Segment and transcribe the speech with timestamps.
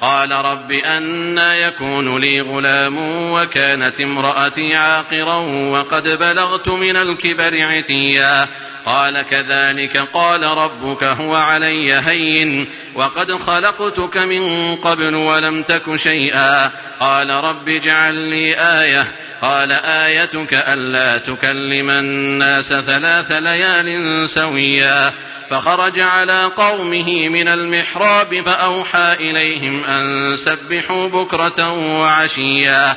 [0.00, 2.98] قال رب أنا يكون لي غلام
[3.32, 5.36] وكانت امرأتي عاقرا
[5.70, 8.48] وقد بلغت من الكبر عتيا.
[8.86, 16.70] قال كذلك قال ربك هو علي هين وقد خلقتك من قبل ولم تك شيئا
[17.00, 19.04] قال رب اجعل لي آية
[19.42, 25.12] قال آيتك ألا تكلم الناس ثلاث ليال سويا
[25.50, 32.96] فخرج على قومه من المحراب فأوحى إليهم أن سبحوا بكرة وعشيا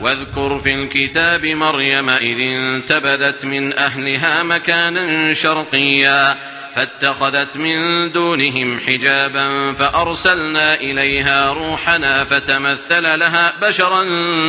[0.00, 6.36] واذكر في الكتاب مريم إذ انتبذت من أهلها مكانا شرقيا
[6.74, 14.04] فاتخذت من دونهم حجابا فأرسلنا إليها روحنا فتمثل لها بشرا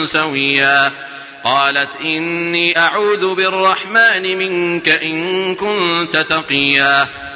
[0.05, 0.91] سويا
[1.43, 7.07] قالت إني أعوذ بالرحمن منك إن كنت تقيا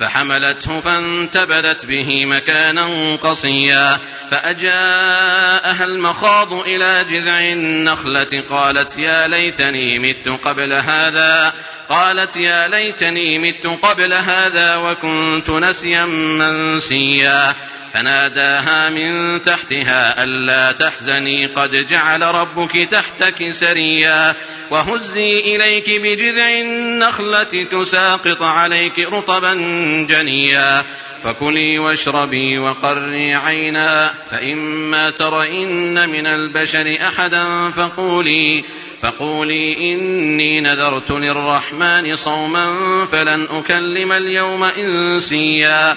[0.00, 3.98] فحملته فانتبذت به مكانا قصيا
[4.30, 11.52] فأجاءها المخاض إلى جذع النخلة قالت يا ليتني مت قبل هذا
[11.88, 17.54] قالت يا ليتني مت قبل هذا وكنت نسيا منسيا
[17.94, 24.34] فناداها من تحتها ألا تحزني قد جعل ربك تحتك سريا
[24.70, 29.54] وهزي إليك بجذع النخلة تساقط عليك رطبا
[30.08, 30.84] جنيا
[31.22, 38.64] فكلي واشربي وقري عينا فإما ترين من البشر أحدا فقولي
[39.02, 42.76] فقولي إني نذرت للرحمن صوما
[43.12, 45.96] فلن أكلم اليوم إنسيا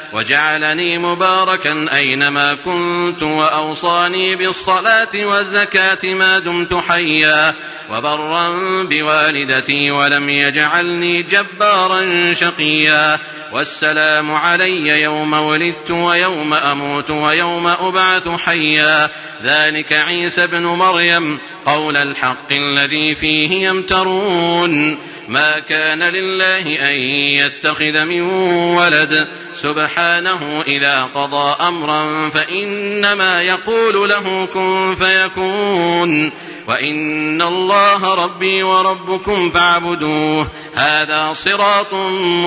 [0.13, 7.55] وجعلني مباركا أينما كنت وأوصاني بالصلاة والزكاة ما دمت حيا
[7.91, 13.19] وبرا بوالدتي ولم يجعلني جبارا شقيا
[13.51, 19.09] والسلام علي يوم ولدت ويوم أموت ويوم أبعث حيا
[19.43, 24.97] ذلك عيسى ابن مريم قول الحق الذي فيه يمترون
[25.31, 26.95] ما كان لله أن
[27.39, 28.21] يتخذ من
[28.75, 29.27] ولد.
[29.55, 36.31] سبحانه إذا قضى أمرا فإنما يقول له كن فيكون.
[36.67, 40.47] وإن الله ربي وربكم فاعبدوه.
[40.75, 41.93] هذا صراط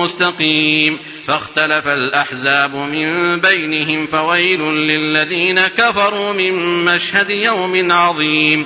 [0.03, 0.99] مستقيم.
[1.27, 8.65] فاختلف الأحزاب من بينهم فويل للذين كفروا من مشهد يوم عظيم.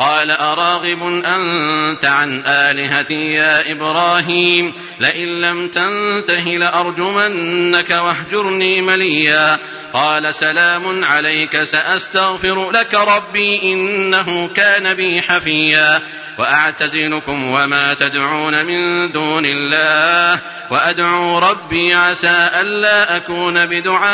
[0.00, 9.58] قال أراغب أنت عن آلهتي يا إبراهيم لئن لم تنته لأرجمنك واهجرني مليا.
[9.92, 16.02] قال سلام عليك سأستغفر لك ربي إنه كان بي حفيا.
[16.38, 20.38] وأعتزلكم وما تدعون من دون الله
[20.70, 24.10] وأدعو ربي عسى ألا أكون بدعاء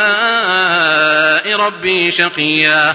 [1.56, 2.94] ربي شقيا.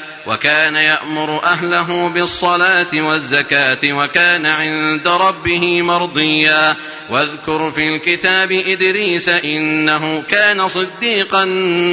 [0.27, 6.75] وكان يأمر أهله بالصلاة والزكاة وكان عند ربه مرضيا.
[7.09, 11.45] واذكر في الكتاب إدريس إنه كان صديقا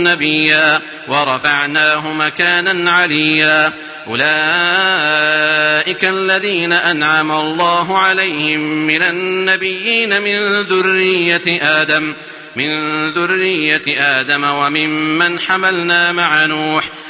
[0.03, 0.81] نبيا.
[1.09, 3.73] ورفعناه مكانا عليا.
[4.07, 12.15] أولئك الذين أنعم الله عليهم من النبيين من ذرية آدم.
[12.57, 12.75] من
[13.13, 16.85] ذرية آدم وممن حملنا مع نوح.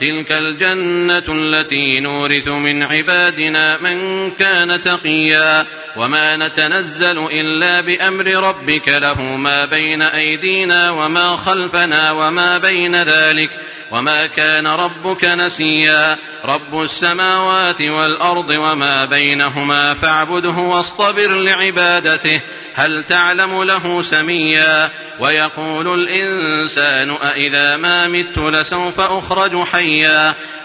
[0.00, 5.66] تلك الجنة التي نورث من عبادنا من كان تقيا
[5.96, 13.50] وما نتنزل إلا بأمر ربك له ما بين أيدينا وما خلفنا وما بين ذلك
[13.92, 22.40] وما كان ربك نسيا رب السماوات والأرض وما بينهما فاعبده واصطبر لعبادته
[22.74, 29.81] هل تعلم له سميا ويقول الإنسان أإذا ما مت لسوف أخرج حيا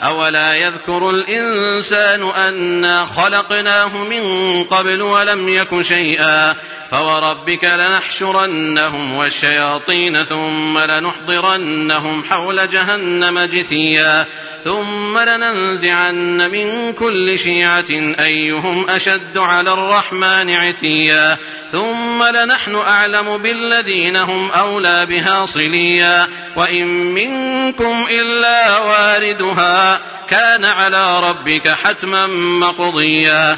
[0.03, 6.55] أولا يذكر الإنسان أنا خلقناه من قبل ولم يك شيئا
[6.91, 14.25] فوربك لنحشرنهم والشياطين ثم لنحضرنهم حول جهنم جثيا
[14.63, 21.37] ثم لننزعن من كل شيعة أيهم أشد على الرحمن عتيا
[21.71, 31.67] ثم لنحن أعلم بالذين هم أولى بها صليا وإن منكم إلا واردها كان على ربك
[31.67, 32.27] حتما
[32.59, 33.57] مقضيا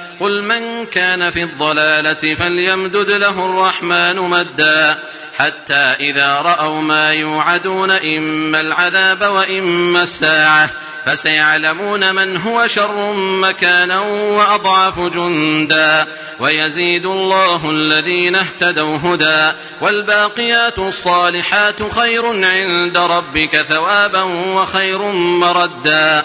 [0.21, 4.97] قل من كان في الضلالة فليمدد له الرحمن مدا
[5.37, 10.69] حتى إذا رأوا ما يوعدون إما العذاب وإما الساعة
[11.05, 16.07] فسيعلمون من هو شر مكانا وأضعف جندا
[16.39, 24.23] ويزيد الله الذين اهتدوا هدى والباقيات الصالحات خير عند ربك ثوابا
[24.55, 26.23] وخير مردا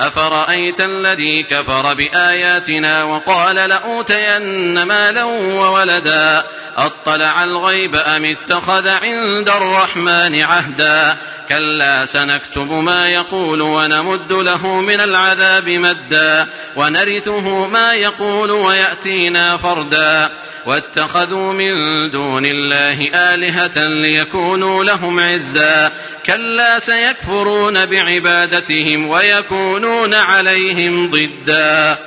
[0.00, 6.44] أفرأيت الذي كفر بآياتنا وقال لأوتين مالا وولدا
[6.76, 11.16] أطلع الغيب أم اتخذ عند الرحمن عهدا
[11.48, 20.30] كلا سنكتب ما يقول ونمد له من العذاب مدا ونرثه ما يقول ويأتينا فردا
[20.66, 21.72] واتخذوا من
[22.10, 25.92] دون الله آلهة ليكونوا لهم عزا
[26.26, 31.98] كلا سيكفرون بعبادتهم ويكونون عليهم ضدا.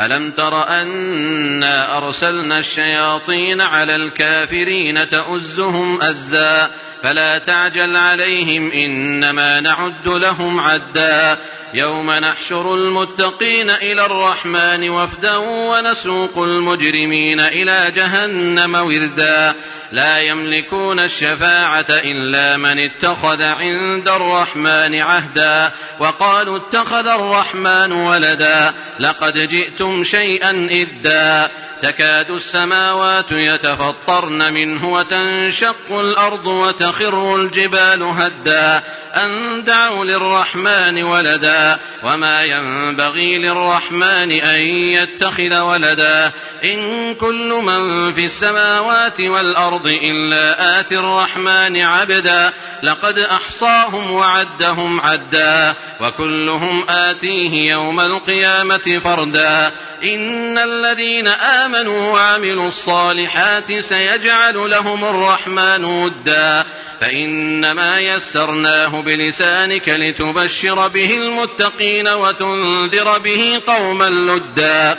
[0.00, 6.70] ألم تر أنا أرسلنا الشياطين على الكافرين تؤزهم أزا؟
[7.02, 11.38] فلا تعجل عليهم إنما نعد لهم عدا.
[11.74, 19.54] يوم نحشر المتقين إلى الرحمن وفدا ونسوق المجرمين إلى جهنم وردا.
[19.92, 30.04] لا يملكون الشفاعة إلا من اتخذ عند الرحمن عهدا وقالوا اتخذ الرحمن ولدا لقد جئتم
[30.04, 31.50] شيئا إدا
[31.82, 38.82] تكاد السماوات يتفطرن منه وتنشق الأرض وتخر الجبال هدا
[39.14, 46.32] أن دعوا للرحمن ولدا وما ينبغي للرحمن أن يتخذ ولدا
[46.64, 52.52] إن كل من في السماوات والأرض إلا آتي الرحمن عبدا.
[52.82, 55.74] لقد أحصاهم وعدهم عدا.
[56.00, 59.72] وكلهم آتيه يوم القيامة فردا.
[60.04, 66.64] إن الذين آمنوا وعملوا الصالحات سيجعل لهم الرحمن ودا.
[67.00, 74.98] فإنما يسرناه بلسانك لتبشر به المتقين وتنذر به قوما لدا.